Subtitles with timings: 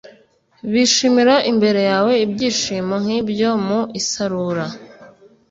[0.71, 4.65] bishimira imbere yawe ibyishimo nk ibyo mu isarura